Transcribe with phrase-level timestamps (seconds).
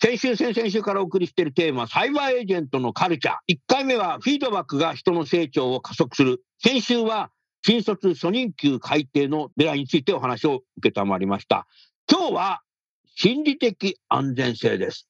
[0.00, 3.54] 先週、先々週からお送りしているテーマ、サイバーエージェントのカルチャー。
[3.54, 6.40] 1回目は、フィードバックが人の成長を加速する。
[6.62, 7.30] 先週は、
[7.62, 11.66] 新卒初任給改定の狙いについてお話を受けたまりました。
[12.08, 12.62] 今日は、
[13.16, 15.08] 心理的安全性です。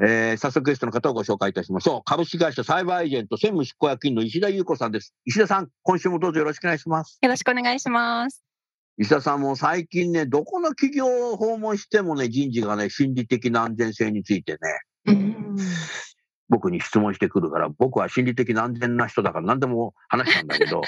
[0.00, 2.02] えー、早速ゲストの方をご紹介いたしましょう。
[2.04, 5.14] 株式会社サイバーエージェント専務執行役員の石田優子さんです。
[5.24, 7.18] 石田さん、今週もどうぞよろしくお願いします。
[7.22, 8.47] よろしくお願いします。
[9.00, 14.58] 石田さんも最近ね、どこの企業を訪問してもね、人事がね、心理的な安全性についてね、
[16.48, 20.82] 僕に質問してくるから、僕は心理的な安全な人だから何でも話したんだけど、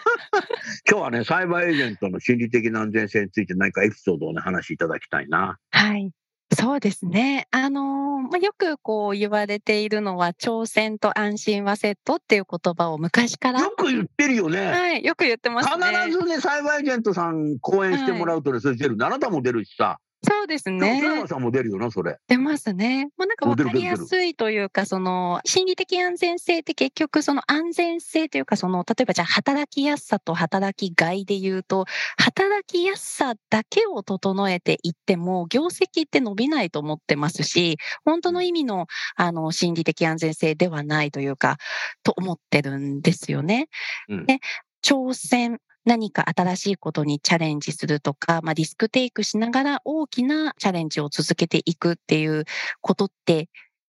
[0.88, 5.58] 今日はね、サイバーエージェントの心理的な安全性について何かエピソードをね、話しいただきたいな。
[5.72, 6.10] はい。
[6.56, 7.46] そうですね。
[7.50, 13.60] あのー、まあ、よくこう言われているのは、挑戦と安心はセットっていう言葉を昔から。
[13.60, 14.66] よく言ってるよね。
[14.66, 15.86] はい、よく言ってますね。
[15.86, 18.96] 必ずね、サイバーエージェントさん講演してもらうとね、それ出る。
[19.00, 19.98] あなたも出るしさ。
[20.22, 21.00] そうですね。
[21.00, 22.16] 福さんも出るよな、それ。
[22.26, 23.08] 出ますね。
[23.16, 31.84] まあ、なんかわかりやすいというか、その、心理的安全性って結局、その安全性というか、その、例えばじゃあ働きやすさと働きがいで言うと、
[32.16, 41.58] 働きやすさだけを整えていっても、業績って伸びないと思ってますし、本当の意味の、あの、心理的安全性ではないというか、
[42.02, 43.68] と思ってるんですよね。
[44.08, 44.40] うん、で
[44.86, 52.44] 挑戦、何か新しいことにチャレンジするとか、まあ、リスクテイクしながら大きなチャレンジを続けていくっていう
[52.80, 53.48] ことって、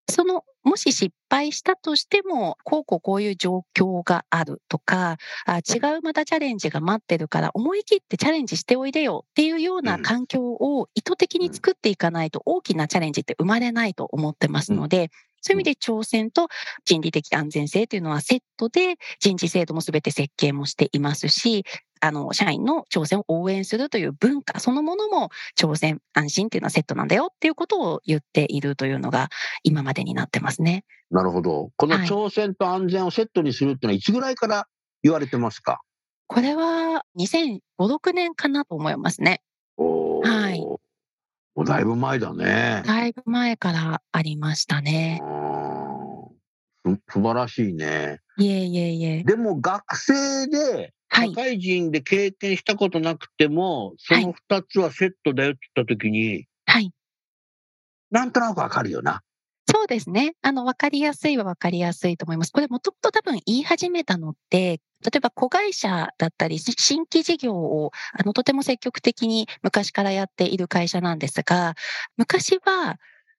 [0.09, 15.09] その、もし失敗したとしても、こうこうこういう状況があるとか、あ違うまたチャレンジが待ってるから思い切ってチャレンジしておいでよっていうような環境を意図的に作っていかないと大きなチャレンジって生まれないと思ってますので、
[15.41, 16.49] そういう意味で挑戦と
[16.83, 21.63] 人理的安全性というのはセットで人事制度も全て設計もしていますし、
[22.01, 29.29] あの、社員の挑戦を応援するという文化そのものも挑戦、安心っていうのはセットなんだよっていうことを言っているというのが
[29.63, 30.85] 今までになってますね。
[31.09, 31.71] なるほど。
[31.77, 34.67] この挑戦と安全をセットにするっていうのはいつぐらいから
[35.03, 35.81] 言われてますか？
[36.27, 39.41] これは2005、6年かなと思いますね。
[39.77, 40.59] はい。
[40.59, 40.79] も
[41.55, 42.83] うだいぶ前だね。
[42.85, 45.21] だいぶ前からありましたね。
[47.09, 48.19] 素晴らしいね。
[48.37, 49.23] いえいえいえ。
[49.23, 56.91] でも学生で社会人で経験したことなくても、はい、その二つはセットだよって言ったときに、はい。
[58.11, 59.21] なんとなくわかるよな。
[59.69, 60.35] そうですね。
[60.41, 62.51] あの、わかりやすいはわかりやすいと思います。
[62.53, 71.75] これもともと多分言い始めたのって、例えば子会社だったり、新規事業を、あの、とても積極的に昔からやっている会社なんですが、
[72.15, 72.97] 昔は、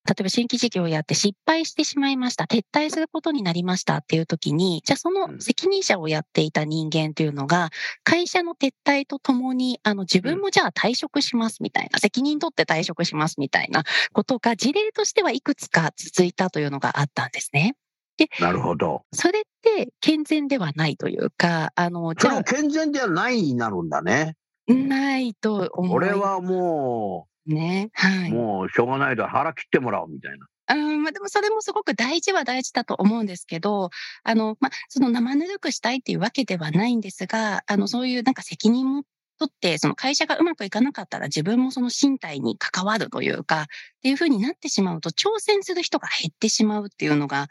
[0.09, 2.45] 例えば新規事業をやって失敗してしまいました。
[2.45, 7.69] 撤退することになりましたっていう時に、じゃあその責任者をやっていた人間というのが、
[8.05, 17.75] 会社の撤退とともに、あの自分もじゃあ退職しますみたいな、責任取って退職しますみたいなことが事例としてはいくつか続いたというのがあったんですね。
[18.17, 19.03] でなるほど。
[19.13, 22.45] それって健全ではないというか、あの、じゃあ。
[22.45, 24.37] 健全ではないになるんだね。
[24.67, 25.97] ないと思う。
[25.97, 27.91] 俺はもう、ね。
[27.93, 28.33] はい。
[28.33, 30.47] もうしょうがないで腹切ってもらおうみたいな。
[30.71, 33.91] うん、まあ、でもそれもすごく大事は大事だと思うんですけど、
[34.23, 39.05] あの、まあ、その生ぬるくしたいっていうわけではないんですが、あの、そういうなんか責任も
[39.39, 43.67] 取って、その会社がうまくいかなかったら自分もその身体に関わるというか、っ
[44.03, 47.49] ていうふうになってしまうと、挑戦する人が減ってしまうっていうのが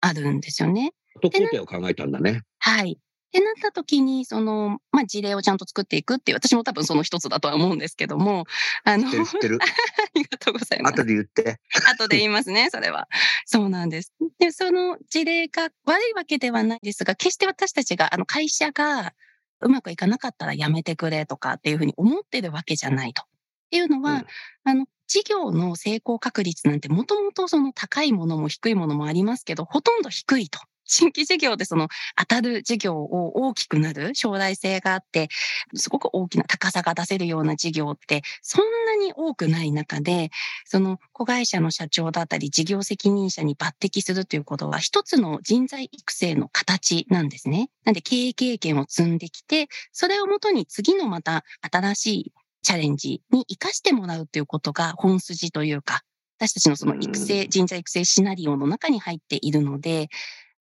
[0.00, 0.92] あるんですよね。
[1.20, 2.42] と工程を考えたんだね。
[2.58, 2.98] はい。
[3.26, 8.44] ってなった時に、その、まあ、事例をちゃんと作っていくっていう、私も多分その一つだとは思うんですけども、
[8.84, 9.58] あの、知ってる。
[9.62, 9.66] あ
[10.14, 10.94] りがとうございます。
[10.94, 11.60] 後で言って。
[11.90, 13.08] 後で言いますね、それは。
[13.44, 14.12] そうなんです。
[14.38, 19.12] で、その事例が悪いわけではないですが、決して私たちが、あの、会社が
[19.60, 23.22] うまくいかなかったらやめてくれとかっていうふうに思ってるわけじゃないと。
[23.22, 23.26] っ
[23.70, 24.26] ていうのは、うん、
[24.64, 30.60] あの、事業の成功確率なんてもともとその高いものも低いものもありますけど、ほとんど低いと。
[30.86, 35.28] 新規事業でその当たる事業を大きくなる将来性があって、
[35.74, 40.30] すごく大きな高さが出せるような事業ってそんなに多くない中で、
[40.64, 47.70] その子会社の社長だったり事業責任者に抜擢するということは一つの人材育成の形なんですね。
[47.84, 56.02] なんで経営経験を積んできて、それをもとに次のまた新しいチャレンジに活かしてもらうということが本筋というか、
[56.38, 60.08] 私たちのその育成、人材育成シナリオの中に入っているので、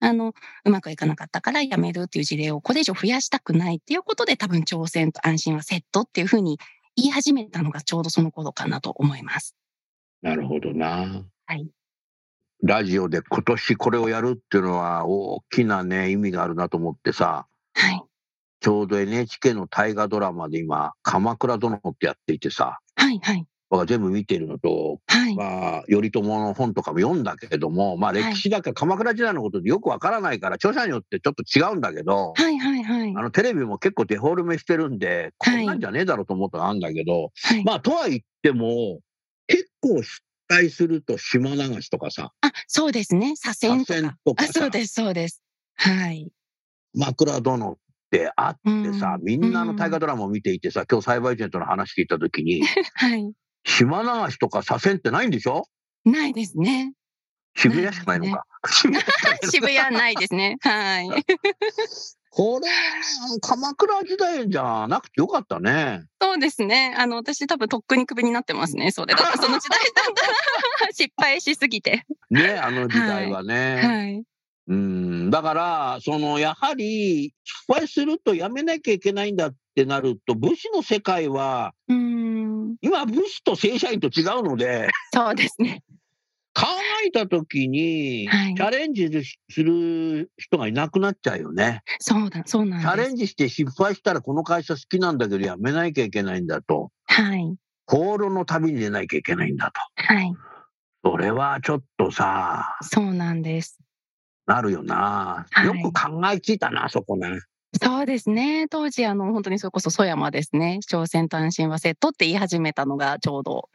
[0.06, 6.60] あの、うまくいかなかったから辞めるっていう事例をこれ以上増やしたくないっていうことで多分挑戦と安心はセットっていうふうに
[6.96, 9.56] 言い始めたのがちょうどその頃かなと思います。
[10.22, 11.26] なるほどな。
[11.48, 11.68] はい。
[12.64, 17.48] ラジオで今年これをやるっていうのは大きなね、意味があるなと思ってさ。
[17.74, 18.02] はい。
[18.60, 22.80] ちょうど NHK の大河ドラマで今、鎌倉殿ってやっていてさ。
[22.96, 23.46] はいはい。
[23.86, 39.00] 全部見てるのと、はい、まあ、頼朝の本とかも読んだけれども、まあ、歴史だから、鎌倉時代のことでよくわからないから、著者によってちょっと違うんだけど、はいはいはい、あのテレビも結構デフォルメしてるんで、こんなんじゃねえだろうと思ったのあるんだけど、はい、まあ、とは言っても、
[39.48, 42.32] 結構失敗すると島流しとかさ。
[42.42, 43.36] あ、そうですね。
[43.36, 44.18] 左遷とか。
[44.26, 45.42] とかあそうです、そうです。
[45.76, 46.30] はい。
[46.94, 47.78] 枕殿っ
[48.12, 52.62] てあってさ、みんなの大河ドラマを見ていてさ、今日サイバーエージェントの話聞いたときに、
[52.96, 53.32] はい。
[53.66, 55.66] 島流しとか左遷ってないんでしょ？
[56.06, 56.94] ないですね。
[57.58, 58.46] 渋谷しかないのか。
[59.50, 60.58] 渋谷ないですね。
[60.62, 61.10] はい。
[62.30, 62.68] これ、
[63.40, 66.04] 鎌倉時代じゃなくてよかったね。
[66.22, 66.94] そうですね。
[66.98, 68.92] あの、私多分とっくに首になってますね。
[68.92, 70.14] それだと、 その時代だっ
[70.80, 72.06] たら失敗しすぎて。
[72.30, 73.76] ね、あの時代はね。
[73.76, 73.88] はい。
[73.88, 74.24] はい
[74.68, 81.74] うん、だから、その、やはり、失敗するとやめなきゃいけないんだってなると、武士の世界は、
[82.82, 85.84] 今、武士と正社員と違うので、そうですね。
[86.54, 86.66] 考
[87.06, 89.10] えたときに、はい、チャレンジ
[89.50, 91.84] する人がいなくなっちゃうよね。
[92.00, 96.92] そうだ、そうなんチャレンジして失敗したら、この会社好きなんだけど、やめなきゃいけないんだと。
[97.08, 97.56] はい。
[97.88, 99.82] 放浪の旅に出なきゃいけないんだと。
[100.04, 100.34] はい。
[101.04, 102.78] それはちょっとさ。
[102.82, 103.78] そうなんです。
[104.48, 105.46] なるよな。
[105.64, 107.42] よく考えついたな、そこね。
[107.82, 108.68] そうですね。
[108.70, 110.80] 当時、あの、本当にそれこそ曽山ですね。
[110.88, 113.70] 朝鮮単身はセットって言い始めたのがちょうど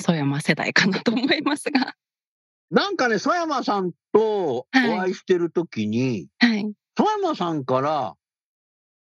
[0.00, 1.94] 曽山世代かなと思いますが。
[2.70, 6.72] なんかね、曽山さんとお会いしてるときに、はい。
[6.96, 8.14] 曽山さんから、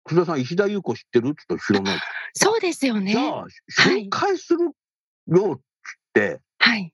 [0.07, 1.29] 福田さん、石田優子知ってる？
[1.29, 2.01] って言ったら知らない。
[2.35, 3.13] そうですよね。
[3.13, 4.71] じゃあ、紹介する
[5.29, 5.61] よっ
[6.13, 6.93] て、はい。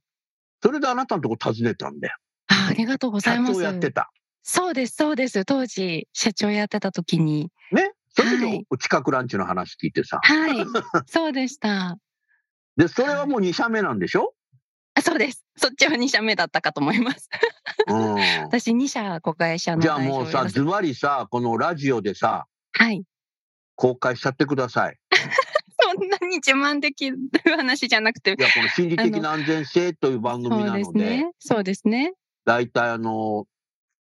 [0.62, 2.16] それであなたのとこ訪ねたんだよ。
[2.48, 3.62] あありがとうございます。
[3.62, 4.10] やってた。
[4.42, 5.44] そうです、そうです。
[5.44, 7.50] 当時、社長やってた時に。
[7.72, 7.92] ね。
[8.12, 10.20] それで、近くランチの話聞いてさ。
[10.22, 10.66] はい。
[11.06, 11.98] そうでした。
[12.76, 14.34] で、それはもう2社目なんでしょ？
[14.94, 15.44] あそうです。
[15.56, 17.28] そっちは2社目だったかと思います。
[17.86, 18.14] うん、
[18.44, 23.04] 私2社子会社のじゃあもうさ、ズバリさ、このラジオでさ、はい。
[23.76, 24.98] 公開しちゃってください。
[25.80, 27.18] そんなに自慢できる
[27.56, 28.34] 話じゃなくて。
[28.38, 30.82] いや、この心理的な安全性という番組なので。
[30.82, 31.32] そうですね。
[31.38, 32.12] そうですね。
[32.44, 33.46] 大体あの、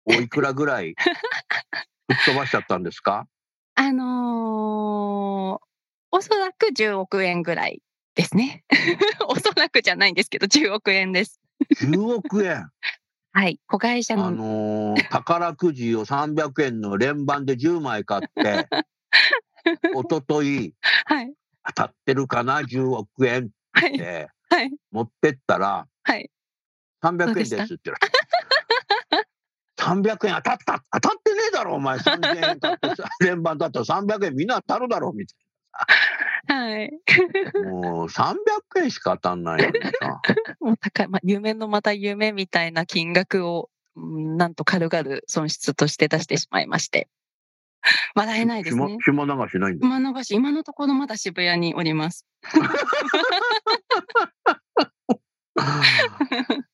[0.06, 3.27] おいくらぐらい吹っ飛ばしちゃったんですか？
[3.75, 5.65] あのー、
[6.12, 7.81] おそらく10億円ぐらい
[8.15, 8.63] ですね。
[9.27, 11.39] おそらくじゃないんですけど、10億円です。
[11.81, 12.70] 10億円。
[13.34, 14.27] はい、子会社の。
[14.27, 18.67] あのー、宝くじを300円の連番で10枚買って、
[19.96, 20.74] おととい、
[21.05, 21.34] はい、
[21.67, 23.50] 当たってるかな、10億円っ
[23.98, 26.29] て、はい、持ってったら、はい、
[27.01, 28.08] 300円ですって言われ
[29.82, 32.90] 300円当たった当たってねえだろお前3000円買って
[33.26, 35.42] 連 番だったら300円みんな当たるだろうみたいな。
[36.48, 36.92] はい。
[37.64, 38.36] もう300
[38.78, 40.22] 円しか当たんないのにさ。
[40.60, 47.10] もう高い、まあ、夢のまた夢みたいな金額を、なんと軽々損失として出してしまいまして。
[48.16, 48.98] 笑えないですね。
[49.04, 49.88] 島流しないんだ。
[49.88, 52.26] 島流し、今のところまだ渋谷におります。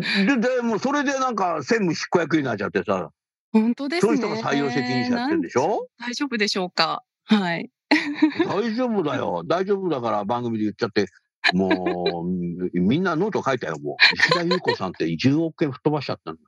[0.00, 3.10] で、でもそれでなんか専務執行役になっちゃってさ。
[3.52, 4.16] 本当ですね。
[4.18, 5.86] そういう人が採用責任者ってるんでしょ？
[6.00, 7.02] 大丈夫でしょうか？
[7.24, 7.70] はい。
[8.46, 9.44] 大丈夫だよ。
[9.46, 11.06] 大丈夫だから番組で言っちゃって。
[11.52, 13.96] もう、みんなノート書いたよ、もう。
[14.16, 16.38] 石田優子さんって10億円吹っ飛ばしちゃったの。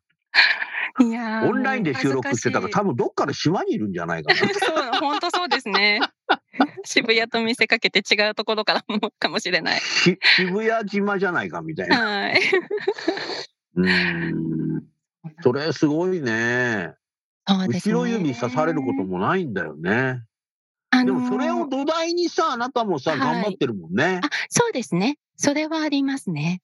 [0.99, 4.39] いやオンラインで収録してたから、多分どっかで島にいるんじゃないかな。
[4.41, 4.49] そう、
[4.99, 6.01] 本当そうですね。
[6.85, 9.81] 渋谷と見せかけて違うところからもかもしれない。
[9.81, 10.19] 渋
[10.67, 11.99] 谷島じゃないかみたいな。
[11.99, 12.41] はい。
[13.77, 14.85] うん。
[15.43, 16.93] それすごいね。
[16.93, 16.95] ね
[17.47, 20.23] 後ろ指刺されることもないんだよね。
[20.91, 24.21] あのー、でもそれを土台にさ、あなたもさ、はい、頑張ってるもんね。
[24.23, 25.19] あ、そうですね。
[25.37, 26.63] それはありますね。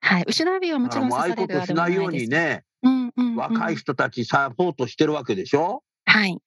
[0.00, 0.24] はい。
[0.26, 2.64] 後ろ指はもちろん刺されるあれもないようにね。
[2.82, 5.82] うん若い人たちサポートしてるわけでしょ？
[6.04, 6.38] はい。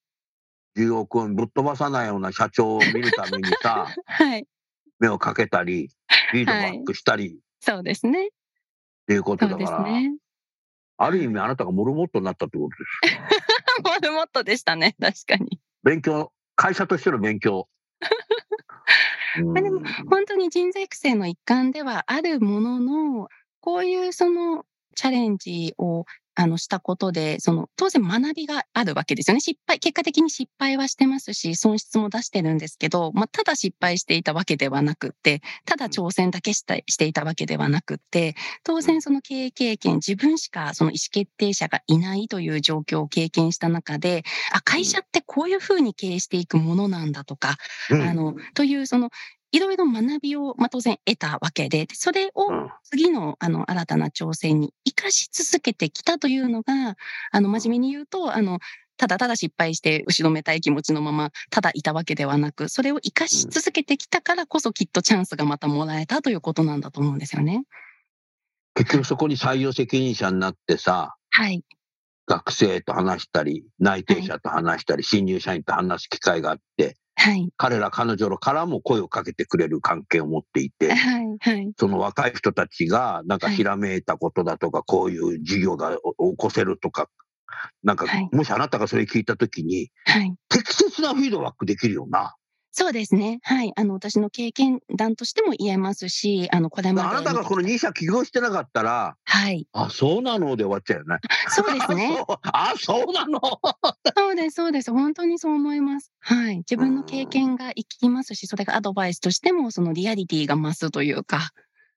[0.77, 4.47] 10億円ぶっ飛ばさないような社長を見るためにさ、 はい、
[4.99, 5.89] 目をかけたり、
[6.31, 8.27] フィードバックしたり、はい、そうですね。
[8.27, 8.29] っ
[9.07, 10.17] ていうことだから、ね、
[10.97, 12.69] ある意味あなたがモルモットになったってこ
[13.03, 13.81] とです。
[13.83, 15.59] モルモットでしたね、確かに。
[15.83, 17.67] 勉強、会社としての勉強。
[19.53, 23.29] まあでも本当に人材育成の一環ではあるものの、
[23.59, 24.65] こういうその
[24.95, 26.05] チャレンジを
[26.35, 29.39] あの、したことで、その、当然学びがあるわけですよね。
[29.39, 47.57] 失敗、結果的に失敗はしてますし、損失も出してるんですけど、まあ、ただ失敗していたわけではなくって、ただ挑戦だけしたしていたわけではなくって、当然その経営経験、自分しかその意思決定者がいないという状況を経験した中で、あ、会社ってこういうふうに経営していくものなんだとか、
[47.89, 49.09] うん、あの、というその
[49.55, 52.49] いろいろ学びを、まあ、当然得たわけで、それを
[52.83, 56.97] 次のあの新たな挑戦に生かし続けてきたというのが、
[57.31, 58.59] あの真面目に言うと、あの
[58.97, 67.63] ただただ失敗して後ろめたい気持ちのままただいたわけではなく、それを生かし続けてきたからこそきっとチャンスがまたもらえたということなんだと思うんですよね。
[68.73, 71.63] 結局そこに採用責任者になってさ、はい。
[72.27, 85.99] 学生と話したり、内定者と話したり、はい、新入社員と話す機会があって、はい、彼ら彼女からも声をかけてくれる関係を持っていて、はいはい、その若い人たちがなんかひらめいたことだとか、こういう事業が起
[86.37, 87.09] こせるとか、
[87.83, 89.89] なんか、もしあなたがそれ聞いたときに、
[90.49, 92.35] 適切なフィードバックできるよな。
[92.77, 93.39] そうですね。
[93.41, 93.71] はい。
[93.77, 97.07] あの、私の経験談としても言えますし、あの、これまで。
[97.07, 99.65] あなたがこの2社起業してなかったら、はい。
[99.71, 101.19] あ、そうなので終わっちゃうよね。
[101.47, 102.21] そうですね。
[102.51, 103.39] あ、そうなの
[104.17, 104.91] そうです、そうです。
[104.91, 106.11] 本当にそう思います。
[106.19, 106.57] はい。
[106.57, 111.51] 自分の経験が生きますし、それがアドバイスとしても、そのリアリティが増すというか、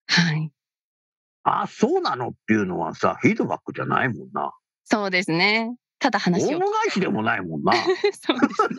[0.06, 0.52] はい。
[1.42, 4.52] あ、そうなのっていうのはさ、フィードバックじゃないもんな。
[4.84, 5.74] そうですね。
[5.98, 6.58] ただ話を。
[6.58, 7.72] 大返しでもないもんな。
[7.72, 8.76] そうですね。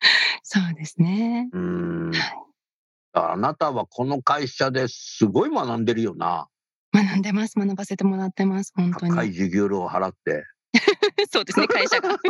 [0.42, 1.48] そうですね。
[1.52, 2.12] うん。
[3.12, 6.48] あなたはこの会社ですごい学んでるよな。
[6.92, 7.58] 学んでます。
[7.58, 8.72] 学ばせてもらってます。
[8.74, 9.12] 本当に。
[9.12, 10.44] 高い授業料を払って。
[11.30, 12.16] そうですね、会社が。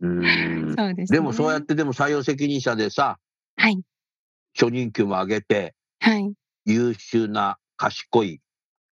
[0.00, 3.18] うんそうです、ね、でもそうやってでも採用責任者でさ、
[3.56, 3.82] はい。
[4.58, 6.34] 初任給も上げて、はい。
[6.64, 8.40] 優秀な、賢い、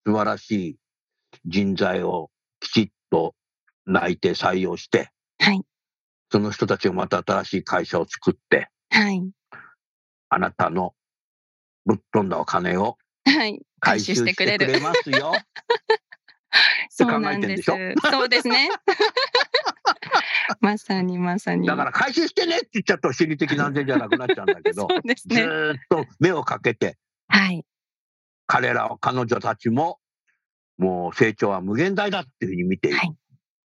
[0.07, 0.77] 素晴らしい
[1.47, 2.31] 人材を
[2.61, 3.35] きちっと
[3.87, 5.63] 内定採用して、はい。
[6.35, 9.23] その人たちがまた新しい会社を作って、はい。
[10.31, 10.93] あなたの
[11.87, 12.99] ぶっ飛んだお金を
[13.79, 15.33] 回収してくれますよ。
[16.91, 17.63] そうなんです。
[17.63, 18.69] そうですね。
[20.61, 21.69] まさにまさに。
[21.69, 26.99] だから回収してねって言っちゃうと心理的な安全じゃなくなっちゃうんだけど、 ね、ずっと目をかけて、
[27.29, 27.65] はい、
[28.49, 30.01] 彼ら彼女たちも
[30.79, 32.97] もう成長は無限大だっていうふうに見ている。
[32.97, 33.15] はい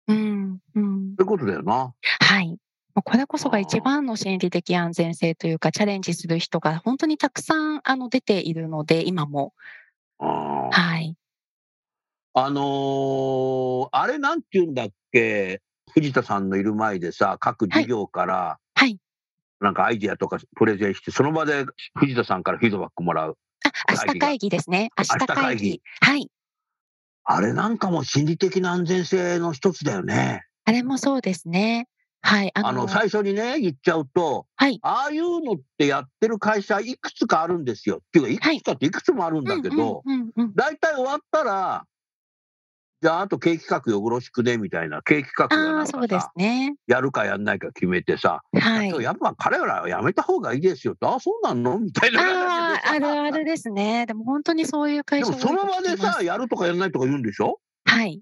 [0.09, 1.93] うんうん、そういうことだよな。
[2.19, 2.57] はい。
[3.01, 9.53] これこそが一番の心理的安全性というか、チャレンジする人が本当にたくさんあの出ているので、今も。
[10.17, 11.15] はい。
[12.33, 15.61] あのー、あれなんて言うんだっけ、
[15.93, 18.97] 藤田さんのいる前でさ、各事業から、はい。
[19.59, 23.37] なんかアイディアとかプレゼンして、その場で藤田さんからフィードバックもらう。
[23.65, 24.89] あ、明日会議ですね。
[24.97, 25.81] 明日会議。
[26.01, 26.29] はい。
[27.23, 30.43] あれなんかも心理的な安全性の一つだよね。
[30.65, 31.87] あれもそうですね。
[32.21, 32.51] はい。
[32.53, 34.79] あの、あの最初にね、言っちゃうと、はい。
[34.81, 37.97] ああいうのってやってる会社いくつかあるんですよ。
[37.97, 40.03] っていうか、いくつかっていくつもあるんだけど、
[40.55, 41.85] 大体終わったら、
[43.01, 51.79] じゃあ、あと経営企画よろしくね、みたいな、経営企画がなんかさ、ね、やるかやんないか決めてさ、はい、やっぱ彼らはやめた方がいいですよああ、そうなの？
[51.79, 54.05] みたいなああ、あるあるですね。
[54.05, 57.59] でも本当にそういう会社でもその場でさ、やるとかやらないとか言うんでしょ？
[57.85, 58.21] はい。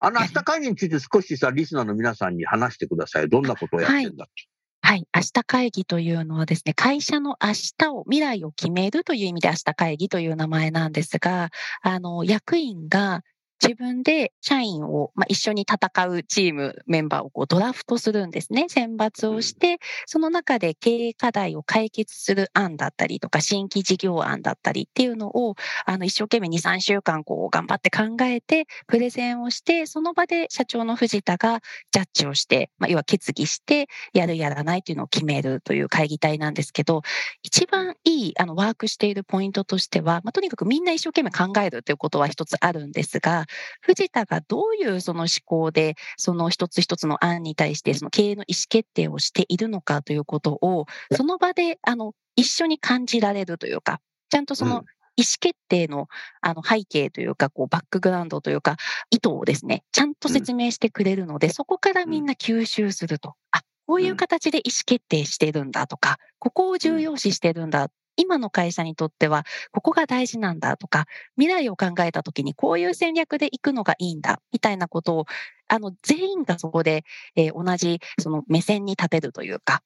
[0.00, 3.28] あの、明日会議について少しさ、リスナーの皆さんに話してください。
[3.28, 4.32] どんなことをやってんだって。
[4.80, 5.04] はい。
[5.14, 11.50] 明日会議というのはですね、会社の明日を、未来を決めるという意味で明日会議という名前なんですが、
[11.82, 13.22] あの、役員が
[13.60, 18.66] 自分で社員を、まあ、一緒に戦うチームメンバーをこうドラフトするんですね。
[18.68, 31.60] 選抜をして、その中で経営課題を解決する案だったりとか、新規事業案だったりっていうのを、あの、一生懸命2、3週間こう頑張って考えて、プレゼンをして、その場で社長の藤田が
[31.90, 37.02] ジャッジをして、まあ、要は決議して、やるやらないというのを決めるという会議体なんですけど、
[37.42, 43.46] 一番いい、あの、ワークしているポイントとしては、まあ、とにかくみんな一生懸命考えるということは一つあるんですが、
[43.80, 54.00] 藤田がどういうその思考で、その一つ一つの案に対して、その経営の意思決定をしているのかということを、その場で、あの、一緒に感じられるというか、
[54.30, 54.84] ちゃんとその
[55.16, 56.06] 意思決定の
[56.40, 58.76] あの背景というか、こうバックグラウンドというか、
[59.10, 62.24] 意図をですね、ちゃんと説明してくれるので、そこからみん。
[62.24, 63.34] な吸収すると。
[63.50, 67.88] あ、こういう形で意思決定してるんだとか、ここを重要視してるんだ。
[68.18, 71.06] 今の会社にとっては、ここが大事なんだとか、
[71.36, 75.24] 未来を考えたときにこういう戦略で行くのがいいんだ、みたいなことを、
[75.68, 77.04] あの、全員がそこで、
[77.36, 79.82] えー、同じ、その目線に立てるというか、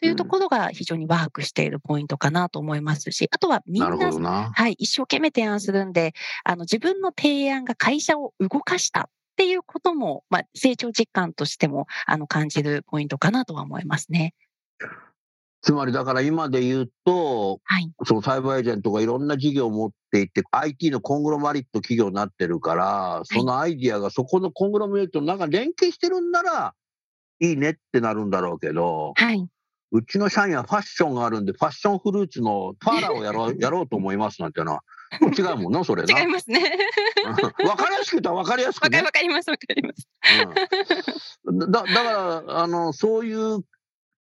[0.00, 6.12] というところが非常にワークしているポイントかなと思いますし、あとはみんな、はい、一生懸命提案するんで、
[6.42, 9.04] あの、自分の提案が会社を動かしたっ
[9.36, 14.34] ていうことも、まあ、成長実感としても、あの、感じるポイントかなとは思いますね。
[15.62, 26.74] つまりだから今で言うと、はい、そのサイバーエージェントがいろんな事業を持っていて、IT のコングロマリット企業になってるから、そのアイディアがそこのコングロマリットの中連携してるんなら、
[27.38, 29.48] いいねってなるんだろうけど、はい、
[29.92, 34.82] うちの社員はファッションがあるんで、ファッションフルーツのパーラーをやろう やろうと思いますなんてのは、
[35.38, 36.20] 違うもんな、それな。
[36.20, 36.60] 違いますね。
[37.66, 39.00] わかりやすく言ったらわかりやすくね。
[39.02, 40.08] わかります、わかります。
[41.44, 43.62] うん、だだから、あの、そういう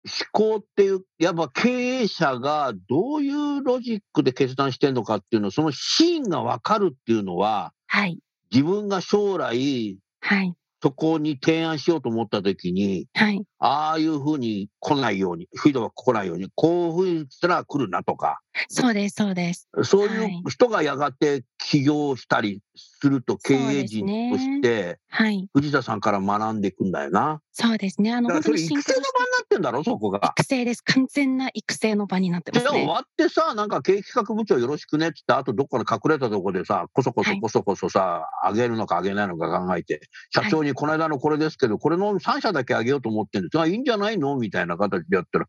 [0.05, 8.19] 思考っていう、やっぱ経営者がどういうロジックで決断してるのかっていうの、そのシーンが分かるっていうのは、はい、
[8.51, 18.39] 自分が将来、はい、そこに提案しようと思った時に、はい、ああいうふうに来ないように、フィードバック来ないように、こういうふうにしたら来るなとか。
[18.67, 19.69] そうです、そうです。
[19.83, 27.41] そういう人がやがて起業したりすると経営陣として、はい、藤田さんから学んでいくんだよな。
[27.53, 28.13] そうですね。
[28.13, 30.33] あの、本当に育成の場になってんだろ、そこが。
[30.37, 30.81] 育成です。
[30.81, 32.69] 完全な育成の場になってますね。
[32.71, 40.01] 終わってさ、なんか経営企画部長よろしくねってって、あとどっかの隠れたところでさ、こそこそこそこそさ、はい、上げるのか上げないのか考えて、
[40.33, 44.35] 社長にこの間のこれですけど、これの3社だけ上げようと思ってるんですが、いいんじゃないの？
[44.37, 45.47] みたいな形でやったら、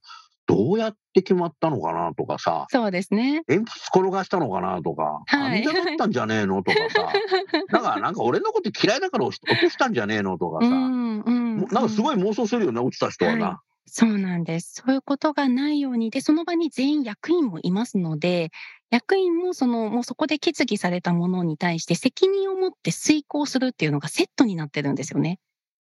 [0.54, 3.42] どうやって決まったのかなとかさ、そうですね。
[3.48, 7.12] 鉛筆転がしたのかなとか、はい、じゃだったんじゃねえのとかさ、
[7.72, 13.46] なんか、なんか俺のこと嫌いだから落としたんじゃねえのとかさ、うんうん、なんかすごい妄想するよね、落ちた人はな。
[13.46, 13.56] はい
[13.94, 14.74] そうなんです。
[14.74, 18.50] そういうことがないように、で、その場に全員役員もいますので、
[18.90, 25.40] 役員もその、もうそこで決議されたものに対して責任を持って遂行するっていうのがセットになってるんですよね。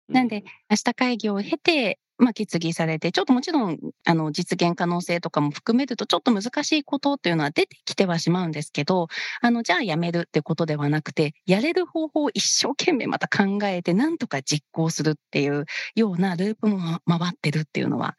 [0.08, 9.08] なんで、明日会議を経て、まあ、決議されて、ちょっともちろん、あの、実現可能性とかも含めると、ちょっと難しいことっていうのは出てきてはしまうんですけど、
[9.40, 15.64] あの、じゃあやめるってことではなくて、やれる方法を一生懸命また考えて、なんとか実行するっていう
[15.96, 18.16] ようなループも回ってるっていうのは、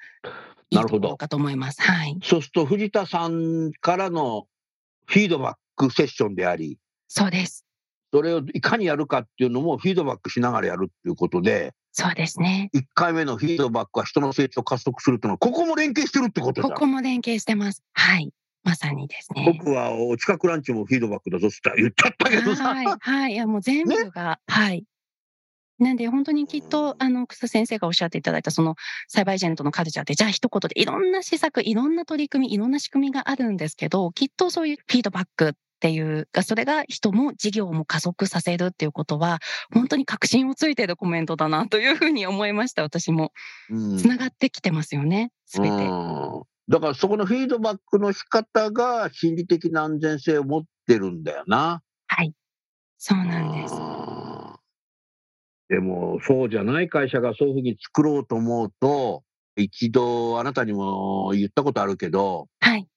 [0.70, 1.82] いいところかと思います。
[1.82, 2.18] はい。
[2.24, 4.48] そうすると、藤田さんからの
[5.06, 6.78] フィードバックセッションであり、
[7.08, 7.66] そうです。
[8.14, 12.70] それをいかにやるかっていうのもフィードバックしながらやるっていうことで、そうですね。
[12.76, 16.68] 1回目のフィードバックは人の成長を加速するっていうのは、ここも連携してるってことだ。
[16.68, 17.84] ここも連携してます。
[17.94, 18.34] はい。
[18.66, 19.46] まさにですね。
[19.58, 22.74] 僕はお近くランチもフィードバックだぞって言っちゃったけどさ。
[22.74, 22.86] はい。
[22.86, 23.32] はい。
[23.32, 24.84] いや、もう全部が、ね、はい。
[25.80, 28.76] なんで本当にきっと、あの、草先生がおっしゃっていただいた、その、
[29.08, 39.40] サイバーエージェントのカルチャーって、じゃあ一言でいろんな施策、いろんな取り組み、いろんな仕組みがあるんですけど、きっとそういうフィードバックっていうか、それが人も事業も加速させるっていうことは、
[39.74, 43.32] 本当に確信をついているコメントだなというふうに思いました、私も。
[43.98, 45.76] つながってきてますよね、すべて。
[46.68, 51.82] だからそこのフィードバックの仕方が心理的な安全性を持ってるんだよな。
[52.08, 52.34] はい。
[52.98, 53.76] そうなんです。
[55.68, 59.24] でも、そうじゃない会社がそういうふうに作ろうと思うと、
[59.56, 62.88] 一度あなたにも言ったことあるけど、はい。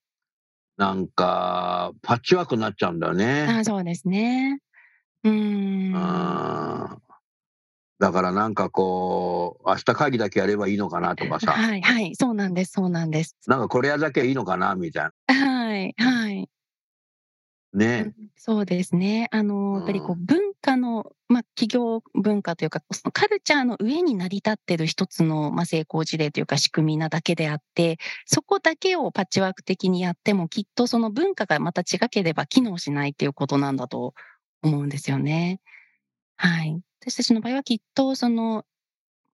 [0.79, 3.49] なんか、パッチワークになっちゃうんだよね。
[3.51, 4.61] あそうですね。
[5.25, 5.93] うん。
[5.93, 5.99] だ
[8.13, 11.51] からなんかこう、明日会議だけやればいいのかなとかさ。
[11.51, 13.37] はい、はい、そうなんです、そうなんです。
[13.49, 15.35] なんかこれやだけいいのかなみたいな。
[15.35, 15.95] はい、はい。
[17.75, 19.29] ね、そうですね。
[19.31, 34.15] あの、やっぱりこう文化の、まあ、企業文化というか、そのカルチャーの上に成り立ってる一つの、まあ、成功事例というか仕組みなだけであって、そこだけをパッチワーク的にやっても、きっとその文化がまた違ければ機能しないっていうことなんだと
[34.63, 35.61] 思うんですよね。
[36.37, 36.81] はい。
[37.03, 38.65] 私たちの場合はきっとその、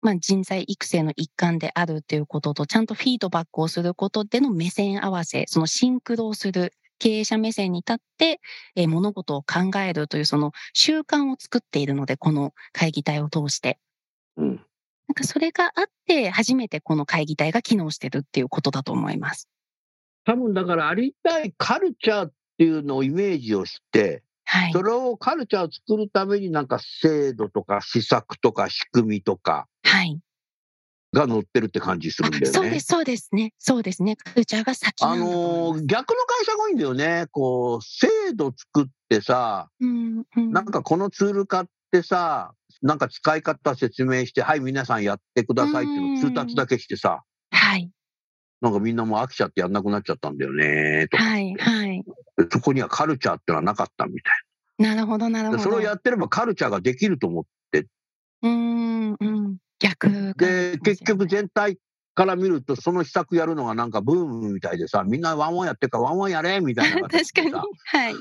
[0.03, 8.41] まあ、人材育成の一環であるということと、ちゃんとフィードバックをすることでの目線合わせ、そのシンクロをする経営者目線に立って、
[8.77, 13.79] えー、物事を考えるというその習慣を作っているので、この会議体を通して。
[14.37, 14.57] うん。
[15.09, 19.49] なんかそれがあって初めてこの会議体が機能してるっていうことだと思います。
[20.25, 30.19] 多分だからありたいカルチャーっていうのをイメージをして、はい、それをカルチャーを作るためになんか制度とか施策とか仕組みとか、はい、
[31.15, 32.51] が乗ってるって感じするんだよね。
[32.51, 33.53] そうです、そうですね。
[33.59, 34.17] そうですね。
[34.17, 37.27] カルチャーが先あのー、逆の会社が多いんだよね。
[37.31, 47.91] こう、制度作ってさ、うんうん、なんかこのツール買ってさ、なんか使い方説明して、はい、皆さんやってくださいっていうのを通達だけしてさ、はい。
[48.61, 51.23] なんかみんなもう飽きちゃってやんなくなっちゃったんだよね、とか。
[51.23, 52.05] はい、はい。
[52.51, 54.33] そこにはカルチャーってのはなかったみたい
[54.79, 55.59] なるほど、なるほな。
[55.59, 55.63] ど。
[55.63, 57.87] それをやってればカルチャーができると思って。
[58.43, 59.57] うん、うん。
[59.79, 61.79] 逆で、結局全体
[62.15, 67.53] から見ると、その施策やるのがなんかブームみたいでさ、みんなワンワンやってるからワンワンやれみたいな 確かに。
[67.53, 68.15] はい。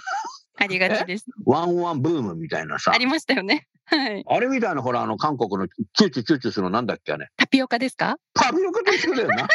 [0.58, 1.26] ありがちです。
[1.46, 2.98] ワンワンブームみたいなさあ。
[2.98, 3.68] りましたよね。
[3.86, 4.24] はい。
[4.28, 7.30] あれみたいな、ほら、あの、韓国のチューチューチューチューするのなんだっけあれ。
[7.36, 9.48] タピオカですかタピオカと一緒だよな。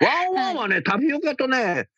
[0.00, 1.88] ワンワンはね、タピオカとね、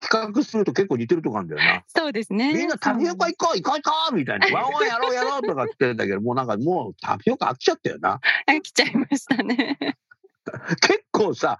[0.00, 1.84] 比較すると結構似てるとこあるんだよな。
[1.88, 2.52] そうですね。
[2.52, 4.46] みんなタピオカ行こう行こう行こうみたいな。
[4.48, 8.20] ワンワンやろうやろうとか言ってるんだけど、もうなんかもうタピオカ飽きちゃったよな。
[8.48, 9.78] 飽きちゃいましたね。
[10.80, 11.58] 結構さ、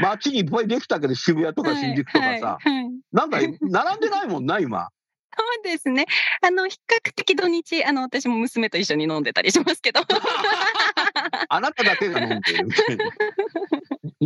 [0.00, 4.90] 街にいっぱいできたけど、渋谷とか新宿とかさ、はいはいはいなんか並んでないもんな、今。
[5.38, 6.06] そうですね。
[6.42, 10.00] あの、比較的土日、あの、私も娘と一緒に飲んでたりしますけど。
[11.48, 13.04] あなただけが飲んでるみたいな。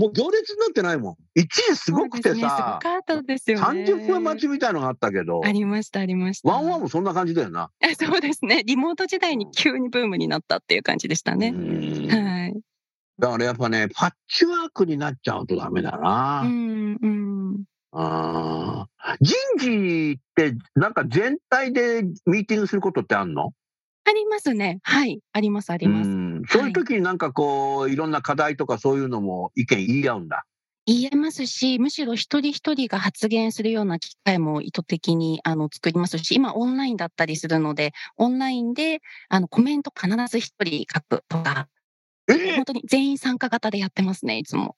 [0.01, 1.17] もう行列になってないもん。
[1.35, 3.85] 一時すごくてさ、かったですよね。
[3.85, 6.49] 30分待ちみたいのがあったけど、ありました、ありました。
[6.49, 7.71] ワンワンもそんな感じだよな。
[7.85, 8.63] あそうですね。
[8.65, 11.51] リモート時代に急にブームになったっていう感じでしたうね。
[11.51, 12.55] んはい。
[13.19, 16.45] だからやっぱね、パッチワークになっちゃうとダメだな。
[16.47, 17.65] うん、うん。
[17.93, 23.53] あー人事ってなんか全体でミーティングすることってあんの？
[24.05, 24.81] ありますね。
[24.83, 25.21] はい。
[25.33, 26.11] あります、あります。
[26.11, 30.45] うんそういう時になんかこういろんな課題とかそういうのも意見言い合うんだ。
[30.87, 41.69] 言えますし、むしろ一人一人が発言するような機会も意図的にあの作りますし、今オンラインだったりするので、オンラインであのコメント必ず一人書くとか、
[42.29, 44.77] え本当に全員参加型でやってますね、いつも。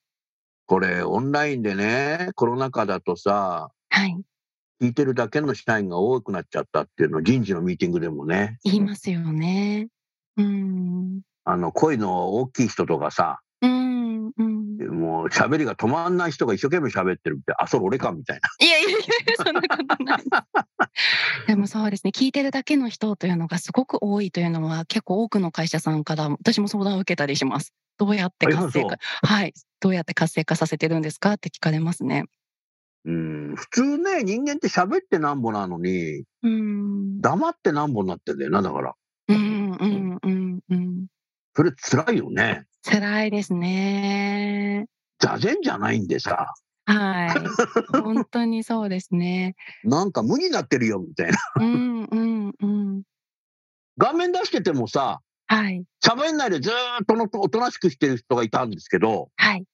[0.67, 4.17] これオンラインでねコロナ禍だとさはい。
[4.81, 9.89] 聞いてるだけの社員が多くなっちゃったっていうの人事のミーティングでもね言いますよね。
[10.37, 11.21] うん。
[11.45, 14.33] あの声の大きい人とかさうん。
[14.37, 14.73] うん。
[14.99, 18.99] もう喋りが止まんない人が一生懸命喋ってるってあそれ俺かみたいないやいやいや、
[19.37, 20.23] そんなことない。
[21.47, 27.73] でもそうですね、聞いてるだけの人というのがすごく多いというのは、結構多くの会社さんから私も相談を受けたりします。
[27.99, 31.35] どうやって活性あ化、はい、どうやって活性化させてるんですか？
[31.35, 32.25] って聞かれますね。
[33.05, 37.21] うん普通ね人間って喋ってなんぼなのにうん。
[37.21, 38.95] 黙ってなんぼになってんだよなだから
[39.29, 41.07] うんうんうんうん。
[41.55, 44.87] それ辛いよね辛いですね。
[45.21, 46.53] 座禅じゃないんでさ
[46.85, 47.27] は
[47.95, 48.01] い。
[48.03, 49.55] 本当にそうですね。
[49.85, 53.03] なんか無になってるよみたいなうんうんうん。
[53.99, 55.85] 画面出しててもさはい。
[56.05, 59.65] 喋んないでずーっとのおとなしくしてる人がいたんですけどはい。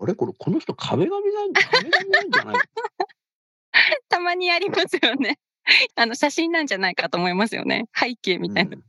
[0.00, 0.14] あれ？
[0.14, 2.56] これこの人壁紙なん壁紙なんじゃない？
[4.08, 5.38] たまにありますよね。
[5.94, 7.86] あの、写真なんじゃないかと思いますよね。
[7.94, 8.76] 背景みたいな。
[8.76, 8.84] うん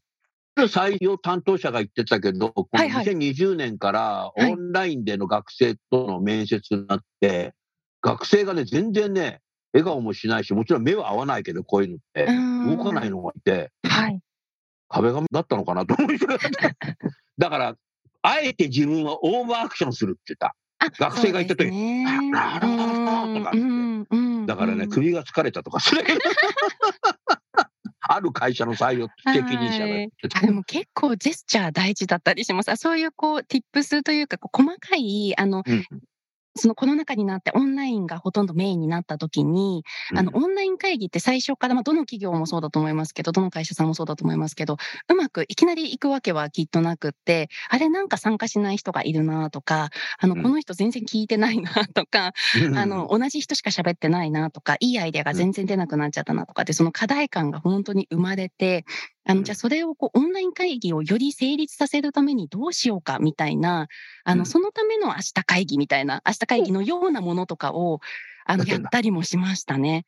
[0.58, 7.54] 採用担当者が言ってたけど、このはいはい2020年からはいオンラインでの学生との面接になって、
[8.02, 9.42] 学生がね、全然ね、
[9.74, 14.20] 笑顔もしないし、もちろん目は合わないけど、こういうのって、うん動かないのがいて、はい。
[14.90, 16.40] 壁紙だったのかなと思いながら
[17.38, 17.76] だから、
[18.22, 20.54] あえて自分はオーバーアクションするって言った。
[20.82, 22.32] あ学生が言った時ね。
[22.32, 23.60] なるほどとかって。
[23.60, 24.90] うんうんだからね、うん。
[24.90, 26.04] 首が疲れたとかする。
[28.04, 32.70] ある会社の採用責任者がでも結構ジェスチャー大事だったりします。
[32.70, 35.86] あそういうこう、tips というか、こう細かい、あの、うん
[36.56, 39.84] そのコロナ禍になってオンラインがほとんどメインになった時に、
[40.16, 44.78] あの、オンライン会議って最初から、まあ、どの企業もそうだと思いますけど、どの会社さんもそうだと思いますけど、
[45.10, 50.44] うまくいきなり行くわけはきっとなくって、あれなんか参加しない人がいるなとか、あの、うん。
[50.44, 52.78] この人全然聞いてないなとか、うん。
[52.78, 58.86] あの、同じ人しか喋ってないなとか、いいアイデアが全然出なくなっちゃったなとかって、その課題感が本当に生まれて、
[59.26, 59.44] あの、うん。
[59.44, 63.88] じゃあそれをこう、オンライン会議をより成立させるためにどうしようかみたいな、
[64.24, 64.46] あの、うん。
[64.46, 68.00] そのための明日会議みたいな、明日会議のようなものとかを、
[68.46, 70.06] あの、やったりもしましたね。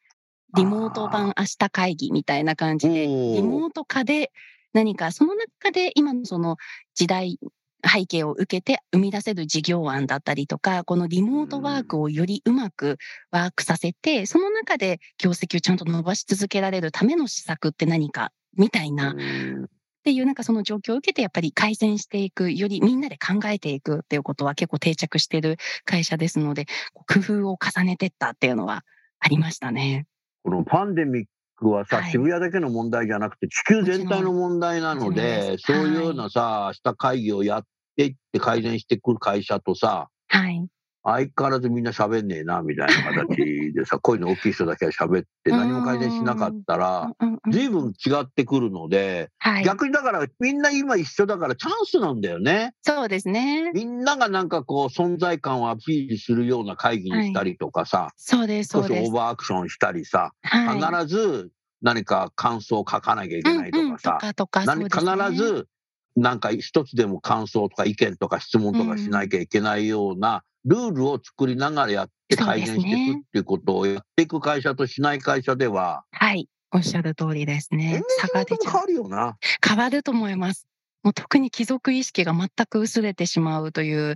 [0.55, 4.31] リモート版明日会議みたいな感じで、リモート化で
[4.73, 6.57] 何か、その中で今のその
[6.95, 7.39] 時代、
[7.85, 12.97] 背景を受けて生み出せる事業案だったりとか、このリモートワークをよりうまく
[13.31, 19.69] ワークさせて、その中で業績をちゃんと伸ばし続けられるための施策って何かみたいな、っうん。
[20.03, 28.83] ていうなんかその状況を受けてやっぱり改善していく、よりみんなで考えていくっていうことは結構定着している会社ですので、工夫を重ねてったっていうのは
[29.19, 30.05] ありましたね。
[30.43, 32.11] このパンデミックはさ、はい。
[32.11, 37.63] 渋谷だけの問題じゃなくて地球全体の問題なので、そういうようなさ、明日会議をやっ
[37.93, 40.65] っていって改善してくる会社とさ、はい。
[41.05, 47.11] 相変わらずみんな喋んねえな、みたいな形でさ、声の大きい人だけは喋って何も改善しなかったら、
[47.51, 52.73] 随分違ってくるので、はい、逆にだからみんな今一緒だからチャンスなんだよね。
[52.81, 53.71] そうですね。
[53.73, 59.09] みんながなんかこう存在感をアピールするような会議にしたりとかさ、はい、そうです、そうです。
[59.09, 65.67] オーバーアクションしたりさ、はい、必ず何か感想を書かなきゃいけないとかさ、うんうん、とかとか、ね、必ず
[66.15, 78.01] なんか一つでも感想とか意見とか質問とかしなきゃいけないような、ルールを作りながらやって改善していくっていうことをやっていく会社としない会社では、はい、おっしゃる通りですね。
[78.19, 78.71] 差が出ちゃう。
[78.71, 79.37] 変わるよな。
[79.65, 80.67] 変わると思います。
[81.03, 84.15] もう特に貴族意識が全く薄れてしまうという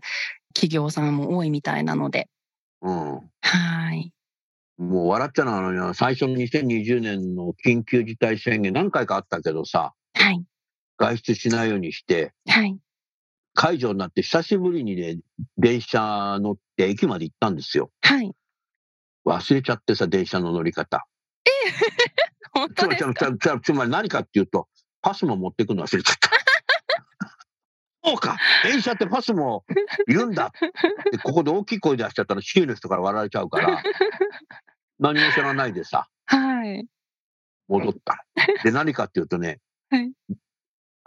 [0.54, 2.30] 企業さんも多いみたいなので。
[2.82, 3.20] うん。
[3.42, 4.14] はい。
[4.78, 10.44] もう笑っちゃうのは、最初の2020年の緊急事態宣言何回かあったけどさ、はい。
[10.98, 12.78] 外出しないようにして、はい。
[13.54, 15.20] 解除になって久しぶりにね、
[15.58, 17.92] 電車乗って駅まで行ったんですよ。
[18.02, 18.32] はい。
[19.26, 21.08] 忘れちゃってさ、電車の乗り方。
[21.46, 21.50] え
[22.54, 23.32] 本当ですか？
[23.40, 24.68] つまつまり何かっていうと、
[25.02, 26.30] パスも持ってくの忘れちゃった。
[28.04, 29.66] そうか電車ってパスも
[30.08, 30.54] いるんだ
[31.12, 33.84] でここで大きい声出しちゃったら周囲の人から笑われちゃうから
[34.98, 36.88] 何も知らないでさ、はい、
[37.68, 38.26] 戻った。
[38.64, 40.14] で何かっていうとね、はい、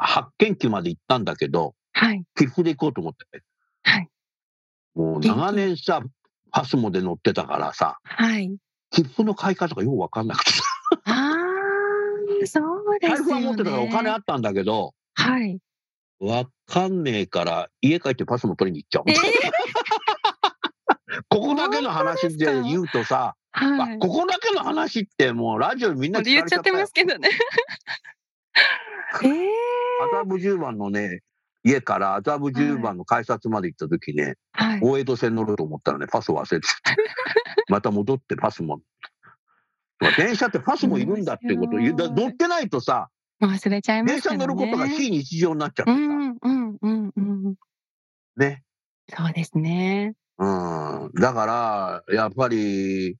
[0.01, 2.25] 発見機まで行ったんだけど、はい。
[2.35, 3.43] 切符で行こうと思って。
[3.83, 4.09] はい。
[4.95, 6.01] もう長年さ、
[6.51, 8.57] パスモで乗ってたからさ、はい。
[8.91, 10.63] 切符の買い方がよくわかんなくてさ。
[11.05, 11.37] ああ、
[12.47, 12.61] そ
[12.95, 13.17] うですね。
[13.17, 15.59] 財布は持ってたからお金あったんだけど、はい。
[16.19, 19.05] わかんねえから家帰ってパスモ取りに行っちゃう。
[19.07, 19.17] えー、
[21.29, 27.31] ここだけの話で言うとさ、はい、ここだけの話ってもうラジオみんな言っちゃってますけどね。
[29.23, 31.21] えー、麻布十番のね、
[31.63, 36.67] 家から麻布十番の改札まで行った時ね、はい、大江戸線乗ると思ったらね、パス忘れて
[37.69, 38.81] また戻ってパスも。
[40.17, 45.97] 電車ってパスもいるんだってこと、乗ってないとさ、忘れちゃいます、ね、電車乗ることが非日常になっちゃってさ。
[45.97, 47.55] うんうんうんうん。
[48.37, 48.63] ね。
[49.09, 50.15] そうですね。
[50.39, 51.11] うん。
[51.15, 53.17] だから、やっぱり、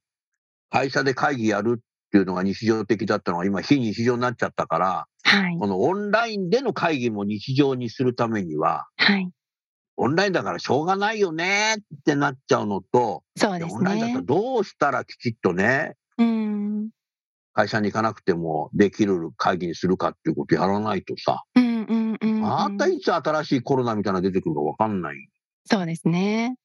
[0.69, 9.29] 会社で会議やるっていうのが日常的だったのが今非日常になっちゃったから、はい、このオンラインでの会議も日常にするためには、はい、
[9.97, 16.89] オンラインだからしょうがないよねってなっちゃうのと、そうですね、オンラインだったらどうしたらきちっとね、うん、
[17.53, 25.15] 会社に行かなくてもできる会議にするかっていうことやらないとさ、うんうんうん、うん、またいつ新しいコロナみたいなの出てくるかわかんない。
[25.65, 26.55] そうですね。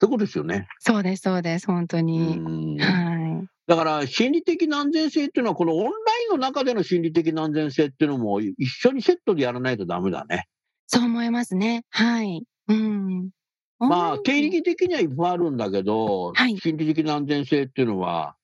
[0.00, 0.66] そういうことですよね。
[0.78, 2.80] そうです、そうです、本当に。
[2.80, 3.46] はい。
[3.70, 5.92] だから心理的な安全性っていうのは、このオンライ
[6.28, 10.48] ンの中での心理的な安全性っていうのも一緒にセットでやらないとダメだね。
[10.88, 11.84] そう思いますね。
[11.90, 12.42] はい。
[12.66, 13.30] うん。
[13.78, 18.34] まあ、経理的にはいっぱいあるんだけど、はい、心理的な安全性っていうのは、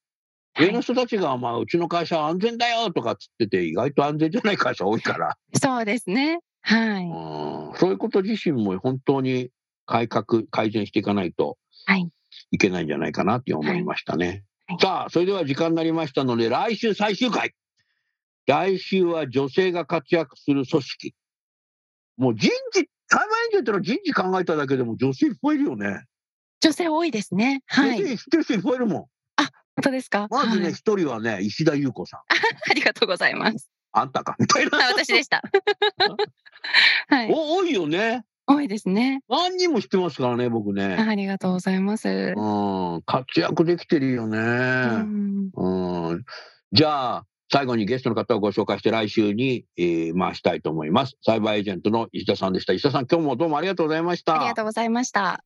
[0.57, 5.37] 上の人たちが、まあ、うちの会社は安全だよとかっつってて、意外と安全じゃない会社多いから。
[5.61, 6.39] そうですね。
[6.63, 7.05] はい。
[7.05, 9.51] うんそういうこと自身も本当に
[9.87, 11.59] 改革、改善していかないと
[12.53, 14.45] いけないんじゃないかなって思いましたね。
[14.81, 17.55] さあ、それでは時間になりましたので、来週最終回。
[18.47, 21.15] 来週は女性が活躍する組織。
[22.17, 26.05] もう人事、裁判員ってのは人事考えただけでも女性いっぱいいるよね。
[26.61, 27.63] 女性多いですね。
[27.67, 27.99] はい。
[27.99, 29.03] 女性知ってる人いっぱいいるもん。
[29.37, 29.51] あ、本
[29.83, 30.27] 当ですか？
[30.31, 32.21] まずね、一、はい、人はね、石田優子さん。
[32.71, 33.71] ありがとうございます。
[33.93, 34.79] あんたかみたいな。
[34.89, 35.43] 私でした。
[37.09, 37.31] はい。
[37.33, 38.25] お多いよね。
[38.47, 39.23] 多いですね。
[39.29, 40.95] 何人も知ってますからね、僕ね。
[40.95, 42.09] ありがとうございます。
[42.09, 42.41] う
[42.99, 44.39] ん、活躍できてるよね。
[45.57, 46.25] うん。
[46.73, 51.17] じゃあ、最後にゲストの方をご紹介して来週に、えー、回したいと思います。
[51.25, 52.73] サイバーエージェントの石田さんでした。
[52.73, 54.37] 石田さん、今日もどうもありがとうございました。
[54.37, 55.46] ありがとうございました。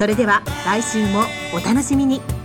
[0.00, 2.39] それでは来週もお楽しみに。